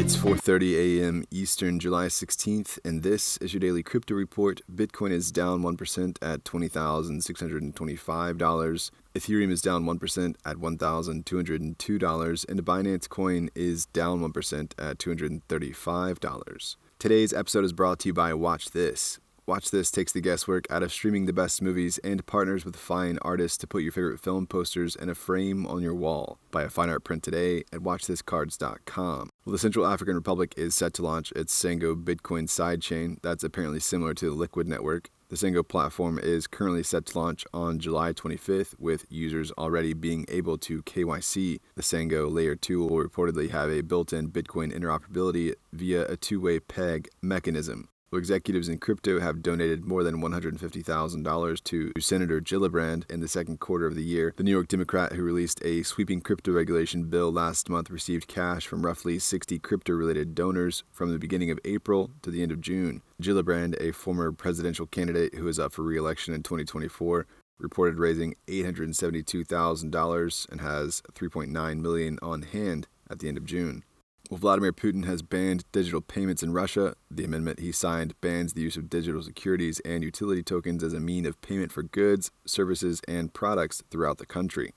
[0.00, 1.24] It's 4:30 a.m.
[1.30, 4.62] Eastern, July 16th, and this is your daily crypto report.
[4.74, 8.90] Bitcoin is down 1% at $20,625.
[9.14, 16.76] Ethereum is down 1% at $1,202, and the Binance Coin is down 1% at $235.
[16.98, 19.18] Today's episode is brought to you by Watch This.
[19.50, 23.18] Watch This takes the guesswork out of streaming the best movies and partners with fine
[23.22, 26.38] artists to put your favorite film posters in a frame on your wall.
[26.52, 29.30] Buy a fine art print today at watchthiscards.com.
[29.44, 33.80] Well, the Central African Republic is set to launch its Sango Bitcoin sidechain that's apparently
[33.80, 35.10] similar to the Liquid network.
[35.30, 40.26] The Sango platform is currently set to launch on July 25th, with users already being
[40.28, 41.58] able to KYC.
[41.74, 46.40] The Sango Layer 2 will reportedly have a built in Bitcoin interoperability via a two
[46.40, 47.88] way peg mechanism.
[48.18, 53.86] Executives in crypto have donated more than $150,000 to Senator Gillibrand in the second quarter
[53.86, 54.34] of the year.
[54.36, 58.66] The New York Democrat who released a sweeping crypto regulation bill last month received cash
[58.66, 62.60] from roughly 60 crypto related donors from the beginning of April to the end of
[62.60, 63.02] June.
[63.22, 67.28] Gillibrand, a former presidential candidate who is up for re election in 2024,
[67.60, 73.84] reported raising $872,000 and has 3.9 million on hand at the end of June.
[74.30, 76.94] Well, Vladimir Putin has banned digital payments in Russia.
[77.10, 81.00] The amendment he signed bans the use of digital securities and utility tokens as a
[81.00, 84.72] mean of payment for goods, services, and products throughout the country.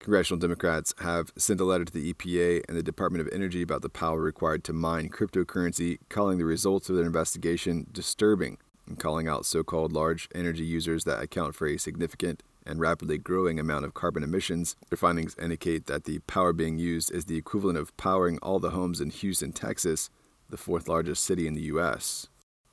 [0.00, 3.80] Congressional Democrats have sent a letter to the EPA and the Department of Energy about
[3.80, 9.26] the power required to mine cryptocurrency, calling the results of their investigation disturbing and calling
[9.26, 13.84] out so called large energy users that account for a significant and rapidly growing amount
[13.84, 14.76] of carbon emissions.
[14.88, 18.70] Their findings indicate that the power being used is the equivalent of powering all the
[18.70, 20.08] homes in Houston, Texas,
[20.48, 22.29] the fourth largest city in the U.S.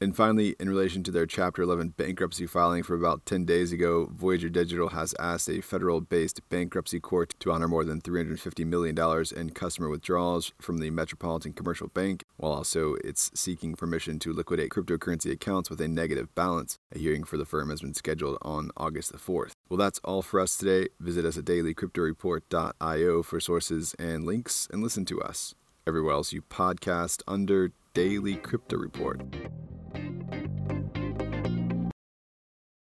[0.00, 4.08] And finally, in relation to their Chapter 11 bankruptcy filing from about 10 days ago,
[4.12, 8.96] Voyager Digital has asked a federal based bankruptcy court to honor more than $350 million
[9.36, 14.70] in customer withdrawals from the Metropolitan Commercial Bank, while also it's seeking permission to liquidate
[14.70, 16.78] cryptocurrency accounts with a negative balance.
[16.94, 19.50] A hearing for the firm has been scheduled on August the 4th.
[19.68, 20.90] Well, that's all for us today.
[21.00, 25.56] Visit us at dailycryptoreport.io for sources and links and listen to us
[25.88, 29.22] everywhere else you podcast under Daily Crypto Report.